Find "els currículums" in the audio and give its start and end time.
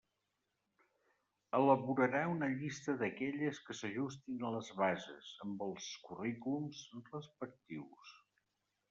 5.67-6.81